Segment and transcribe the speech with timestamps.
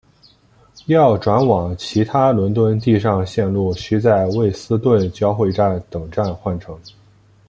[0.87, 6.75] 要转往其他伦敦地上线路须在卫斯顿交汇站等站换乘。